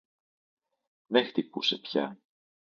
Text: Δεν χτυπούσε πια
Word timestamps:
Δεν 1.07 1.25
χτυπούσε 1.27 1.77
πια 1.79 2.19